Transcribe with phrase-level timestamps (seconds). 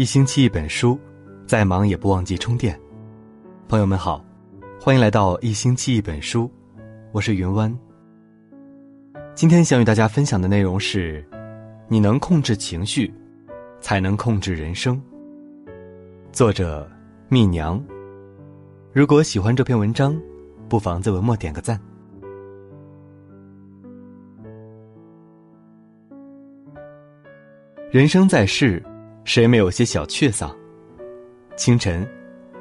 [0.00, 0.98] 一星期一本书，
[1.46, 2.74] 再忙也不忘记充电。
[3.68, 4.24] 朋友们好，
[4.80, 6.50] 欢迎来到一星期一本书，
[7.12, 7.70] 我是云湾。
[9.34, 11.22] 今天想与大家分享的内容是：
[11.86, 13.12] 你能控制情绪，
[13.82, 14.98] 才能控制人生。
[16.32, 16.90] 作者
[17.28, 17.78] 蜜娘。
[18.94, 20.18] 如果喜欢这篇文章，
[20.66, 21.78] 不妨在文末点个赞。
[27.90, 28.82] 人生在世。
[29.24, 30.54] 谁没有些小确丧？
[31.56, 32.08] 清晨，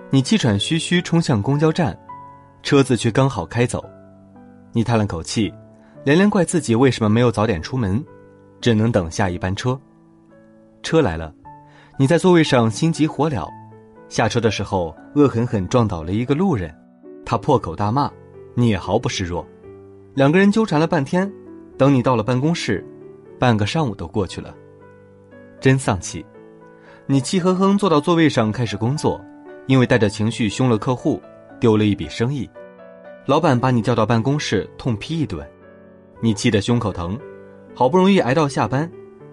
[0.10, 1.98] 你气喘吁吁冲向公交站，
[2.62, 3.84] 车子却刚好开走，
[4.74, 5.54] 你叹了口气，
[6.04, 8.04] 连连怪自己为什么没有早点出门，
[8.60, 9.80] 只能等下一班车。
[10.84, 11.34] 车来了，
[11.98, 13.48] 你在座位上心急火燎，
[14.10, 16.76] 下车的时候恶狠狠撞倒了一个路人，
[17.26, 18.12] 他破口大骂，
[18.54, 19.48] 你也毫不示弱，
[20.14, 21.32] 两个人纠缠了半天，
[21.78, 22.86] 等你到了办公室，
[23.40, 24.54] 半个上午都过去了，
[25.62, 26.26] 真丧气。
[27.12, 29.20] 你气哼哼坐到座位上开始工作，
[29.66, 31.20] 因为带着情绪凶了客户，
[31.60, 32.48] 丢了一笔生意，
[33.26, 35.44] 老板把你叫到办公室痛批一顿，
[36.22, 37.20] 你气得胸口疼，
[37.74, 38.88] 好不容易挨到下班，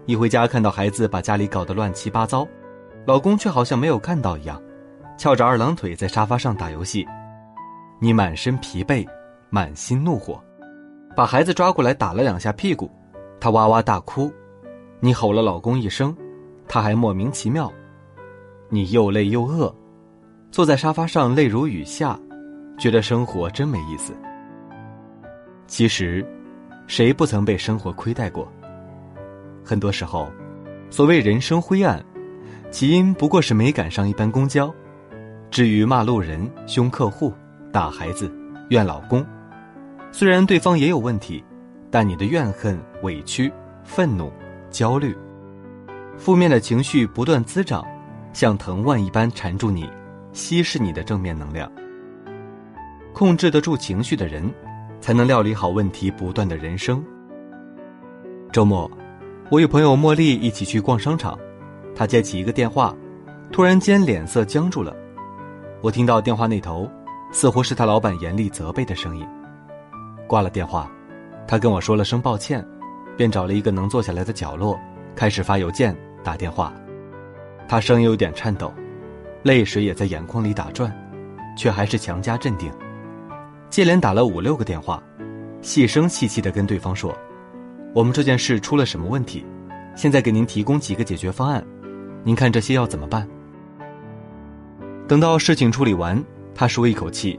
[0.06, 2.48] 一回家看到孩子把家里搞得乱七八糟，
[3.04, 4.58] 老公却好像没有看到一样，
[5.18, 7.06] 翘着二郎腿在沙发上打游戏，
[8.00, 9.06] 你满身疲惫，
[9.50, 10.42] 满心怒火，
[11.14, 12.90] 把孩子抓过来打了两下屁股，
[13.38, 14.32] 他哇哇大哭，
[14.98, 16.16] 你吼了老公一声。
[16.68, 17.72] 他还莫名其妙，
[18.68, 19.74] 你又累又饿，
[20.50, 22.18] 坐在沙发上泪如雨下，
[22.78, 24.12] 觉得生活真没意思。
[25.66, 26.24] 其实，
[26.86, 28.50] 谁不曾被生活亏待过？
[29.64, 30.28] 很多时候，
[30.90, 32.04] 所谓人生灰暗，
[32.70, 34.72] 起因不过是没赶上一班公交。
[35.50, 37.32] 至于骂路人、凶客户、
[37.72, 38.30] 打孩子、
[38.70, 39.24] 怨老公，
[40.10, 41.42] 虽然对方也有问题，
[41.90, 43.50] 但你的怨恨、委屈、
[43.84, 44.30] 愤怒、
[44.70, 45.16] 焦虑。
[46.18, 47.84] 负面的情绪不断滋长，
[48.32, 49.88] 像藤蔓一般缠住你，
[50.32, 51.70] 稀释你的正面能量。
[53.12, 54.52] 控制得住情绪的人，
[55.00, 57.04] 才能料理好问题不断的人生。
[58.50, 58.90] 周末，
[59.50, 61.38] 我与朋友茉莉一起去逛商场，
[61.94, 62.94] 她接起一个电话，
[63.52, 64.94] 突然间脸色僵住了。
[65.82, 66.90] 我听到电话那头，
[67.30, 69.24] 似乎是他老板严厉责备的声音。
[70.26, 70.90] 挂了电话，
[71.46, 72.66] 他跟我说了声抱歉，
[73.16, 74.78] 便找了一个能坐下来的角落，
[75.14, 75.96] 开始发邮件。
[76.26, 76.74] 打电话，
[77.68, 78.74] 他声音有点颤抖，
[79.44, 80.92] 泪水也在眼眶里打转，
[81.56, 82.68] 却还是强加镇定。
[83.70, 85.00] 接连打了五六个电话，
[85.62, 87.16] 细声细气的跟对方说
[87.94, 89.46] ：“我们这件事出了什么问题？
[89.94, 91.64] 现在给您提供几个解决方案，
[92.24, 93.24] 您看这些要怎么办？”
[95.06, 96.20] 等到事情处理完，
[96.56, 97.38] 他舒一口气，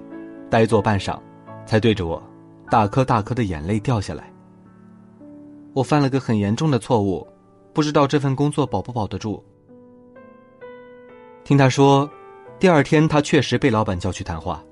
[0.49, 1.19] 呆坐半晌，
[1.65, 2.23] 才对着我，
[2.71, 4.31] 大颗大颗的眼泪掉下来。
[5.73, 7.27] 我犯了个很严重的错误。
[7.77, 9.43] 不知道这份工作保不保得住。
[11.43, 12.09] 听他说，
[12.57, 14.63] 第二天他确实被老板叫去谈话，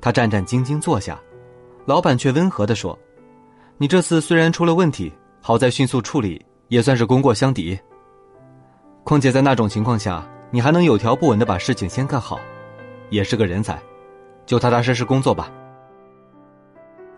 [0.00, 1.20] 他战战兢兢坐下，
[1.84, 2.96] 老板却温和的说
[3.76, 7.76] ：“你这次虽然出了问题，好在迅速处理，也算是功过相抵。
[9.02, 12.38] 况且在那种情况下，你还能有条不紊的把事情先干好，
[13.10, 13.82] 也是个人才，
[14.46, 15.52] 就踏踏实实工作吧。”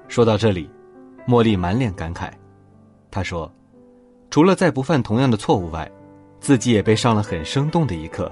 [0.08, 0.70] 说到这里，
[1.28, 2.30] 茉莉满脸感慨，
[3.10, 3.52] 她说。
[4.30, 5.90] 除了再不犯同样的错误外，
[6.38, 8.30] 自己也被上了很生动的一课。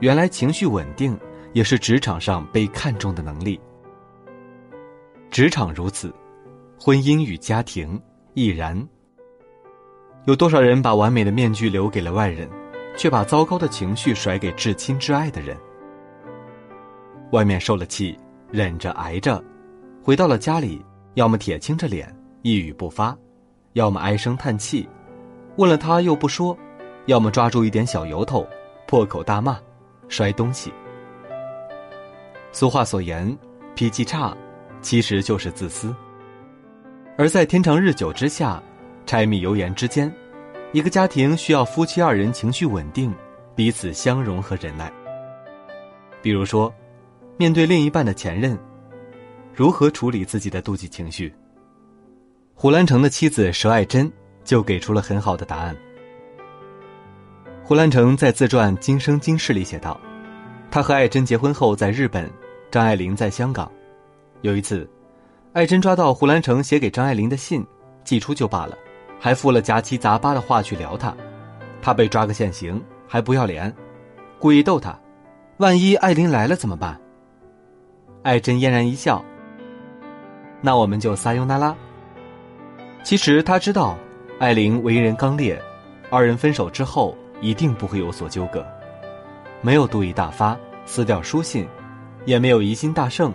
[0.00, 1.18] 原来情绪稳定
[1.52, 3.58] 也是职场上被看重的能力。
[5.30, 6.14] 职场如此，
[6.78, 8.00] 婚姻与家庭
[8.34, 8.86] 亦然。
[10.26, 12.48] 有多少人把完美的面具留给了外人，
[12.96, 15.56] 却把糟糕的情绪甩给至亲至爱的人？
[17.32, 18.14] 外面受了气，
[18.50, 19.42] 忍着挨着，
[20.02, 23.16] 回到了家里，要么铁青着脸，一语不发。
[23.74, 24.88] 要么唉声叹气，
[25.56, 26.56] 问了他又不说；
[27.06, 28.46] 要么抓住一点小由头，
[28.86, 29.58] 破口大骂，
[30.08, 30.72] 摔东西。
[32.52, 33.36] 俗话所言，
[33.74, 34.36] 脾气差，
[34.82, 35.94] 其实就是自私。
[37.16, 38.62] 而在天长日久之下，
[39.06, 40.12] 柴米油盐之间，
[40.72, 43.14] 一个家庭需要夫妻二人情绪稳定，
[43.54, 44.92] 彼此相容和忍耐。
[46.20, 46.72] 比如说，
[47.38, 48.58] 面对另一半的前任，
[49.54, 51.34] 如何处理自己的妒忌情绪？
[52.62, 54.08] 胡兰成的妻子佘爱珍
[54.44, 55.76] 就给出了很好的答案。
[57.64, 60.00] 胡兰成在自传《今生今世》里写道
[60.70, 62.30] ：“他和爱珍结婚后在日本，
[62.70, 63.68] 张爱玲在香港。
[64.42, 64.88] 有一次，
[65.54, 67.66] 爱珍抓到胡兰成写给张爱玲的信，
[68.04, 68.78] 寄出就罢了，
[69.18, 71.12] 还附了杂七杂八的话去聊他。
[71.80, 73.74] 他被抓个现行，还不要脸，
[74.38, 74.96] 故意逗他：
[75.56, 76.96] 万一爱玲来了怎么办？
[78.22, 79.20] 爱珍嫣然一笑：
[80.60, 81.74] 那我们就撒由那拉。”
[83.02, 83.98] 其实他知道，
[84.38, 85.60] 艾琳为人刚烈，
[86.08, 88.64] 二人分手之后，一定不会有所纠葛，
[89.60, 90.56] 没有妒意大发，
[90.86, 91.66] 撕掉书信，
[92.24, 93.32] 也没有疑心大盛，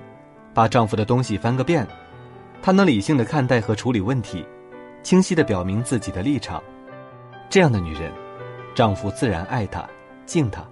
[0.53, 1.85] 把丈夫的东西翻个遍。
[2.61, 4.45] 她能理性的看待和处理问题，
[5.03, 6.63] 清晰的表明自己的立场。
[7.49, 8.11] 这样的女人，
[8.73, 9.85] 丈夫自然爱她，
[10.25, 10.63] 敬她。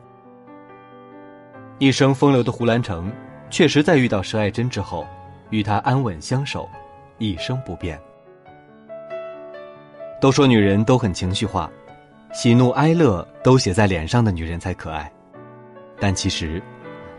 [1.79, 3.11] 一生风流的胡兰成，
[3.49, 5.05] 确实在遇到佘爱珍之后，
[5.49, 6.69] 与她安稳相守，
[7.17, 7.99] 一生不变。
[10.25, 11.69] 都说女人都很情绪化，
[12.33, 15.07] 喜怒哀乐都写在脸上的女人才可爱，
[15.99, 16.59] 但其实，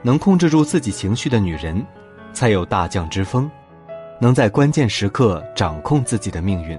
[0.02, 1.86] 能控制住自己情绪的女人，
[2.32, 3.48] 才有大将之风，
[4.20, 6.76] 能在关键时刻掌控自己的命运。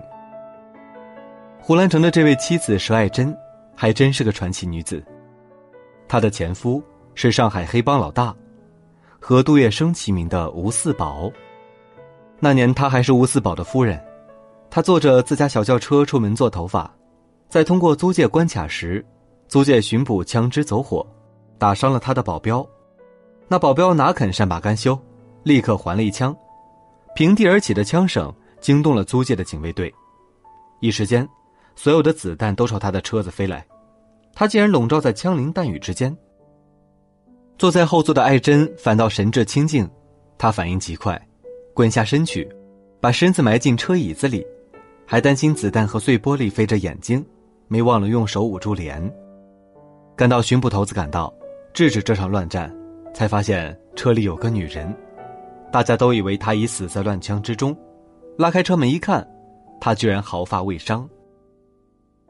[1.62, 3.34] 胡兰成的这位妻子佘爱珍，
[3.74, 5.02] 还真是个传奇女子。
[6.10, 6.84] 她的前夫
[7.16, 8.36] 是上海黑帮老大，
[9.18, 11.32] 和杜月笙齐名的吴四宝。
[12.42, 13.98] 那年她还是吴四宝的夫人。
[14.70, 16.92] 他坐着自家小轿车出门做头发，
[17.50, 19.04] 在通过租界关卡时，
[19.48, 21.06] 租界巡捕枪支走火，
[21.58, 22.68] 打伤了他的保镖。
[23.48, 25.00] 那保镖哪肯善罢甘休，
[25.44, 26.36] 立刻还了一枪。
[27.16, 29.92] 平地而起的枪声惊动了租界的警卫队，
[30.82, 31.28] 一时间，
[31.76, 33.66] 所有的子弹都朝他的车子飞来，
[34.36, 36.16] 他竟然笼罩在枪林弹雨之间。
[37.58, 39.90] 坐在后座的艾珍反倒神志清静，
[40.38, 41.20] 她反应极快，
[41.74, 42.48] 滚下身去，
[43.00, 44.46] 把身子埋进车椅子里。
[45.10, 47.26] 还担心子弹和碎玻璃飞着眼睛，
[47.70, 49.02] 没忘了用手捂住脸。
[50.18, 51.34] 赶到巡捕头子赶到，
[51.74, 52.70] 制止这场乱战，
[53.14, 54.94] 才发现车里有个女人，
[55.72, 57.76] 大家都以为她已死在乱枪之中。
[58.38, 59.26] 拉开车门一看，
[59.80, 61.10] 她居然毫发未伤。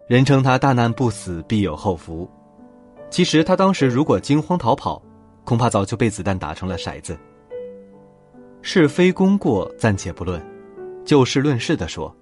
[0.06, 2.29] 人称他大难不死必有后福，
[3.09, 5.01] 其实他当时如果惊慌逃跑，
[5.44, 7.18] 恐怕早就被子弹打成了骰子。
[8.62, 10.39] 是非功过暂且不论，
[11.03, 12.15] 就事论事的说。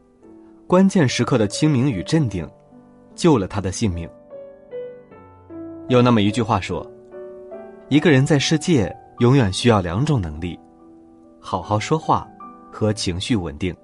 [0.68, 2.50] 关键时刻的清明与镇定，
[3.14, 4.10] 救了他的性命。
[5.90, 6.84] 有那么一句话说
[7.88, 10.60] ：“一个人在世界永远需要两种能力，
[11.40, 12.28] 好好说话
[12.72, 13.76] 和情绪稳定。”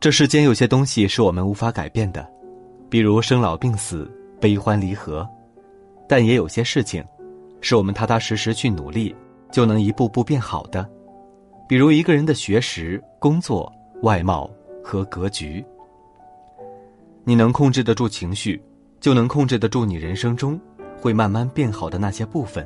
[0.00, 2.28] 这世间有些东西是我们无法改变的，
[2.90, 4.10] 比如生老病死、
[4.40, 5.24] 悲欢离合；
[6.08, 7.04] 但也有些事情，
[7.60, 9.14] 是我们踏踏实实去努力
[9.52, 10.84] 就能一步步变好的，
[11.68, 13.72] 比如一个人的学识、工作、
[14.02, 14.50] 外貌。
[14.86, 15.64] 和格局，
[17.24, 18.62] 你能控制得住情绪，
[19.00, 20.58] 就能控制得住你人生中
[21.00, 22.64] 会慢慢变好的那些部分。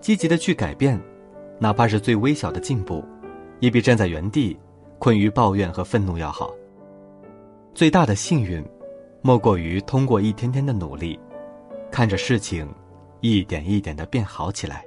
[0.00, 1.00] 积极的去改变，
[1.60, 3.04] 哪怕是最微小的进步，
[3.60, 4.58] 也比站在原地
[4.98, 6.52] 困于抱怨和愤怒要好。
[7.74, 8.60] 最大的幸运，
[9.22, 11.16] 莫过于通过一天天的努力，
[11.92, 12.68] 看着事情
[13.20, 14.84] 一点一点的变好起来。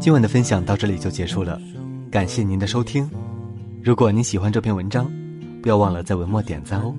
[0.00, 1.60] 今晚的分享到这里就结束了，
[2.10, 3.06] 感谢您的收听。
[3.82, 5.12] 如果您喜欢这篇文章，
[5.60, 6.94] 不要忘了在文末点赞哦。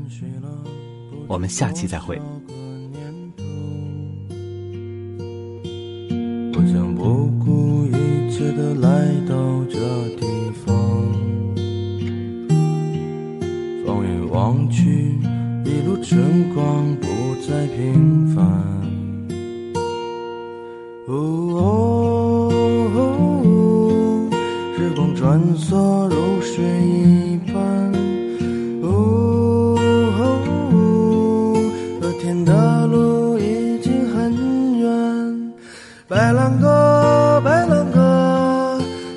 [1.27, 2.21] 我们下期再会。
[6.53, 9.79] 我将不顾一切的来到这
[10.17, 10.27] 地
[10.63, 10.75] 方，
[13.83, 15.17] 放眼望去，
[15.65, 17.07] 一路春光不
[17.47, 18.20] 再平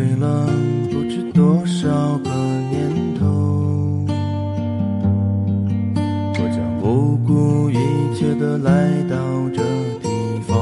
[0.00, 0.46] 睡了
[0.90, 2.30] 不知多少个
[2.70, 3.26] 年头，
[6.38, 7.74] 我将不顾一
[8.14, 9.18] 切的来到
[9.50, 9.62] 这
[10.00, 10.08] 地
[10.48, 10.56] 方。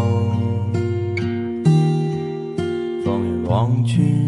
[3.05, 4.28] 放眼望去，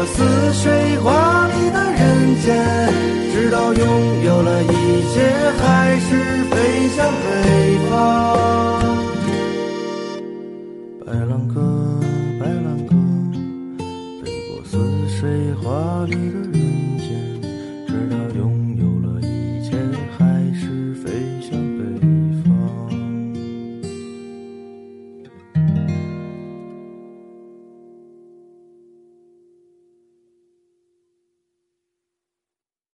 [0.00, 1.98] 我似水华丽的人
[2.40, 2.54] 间，
[3.32, 3.82] 直到拥
[4.22, 5.18] 有了一切，
[5.58, 6.08] 还是
[6.44, 6.54] 飞
[6.94, 7.26] 向北
[7.90, 7.92] 方。
[11.04, 11.87] 白浪歌。